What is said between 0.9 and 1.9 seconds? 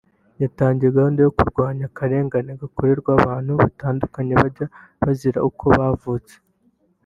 gahunda yo kurwanya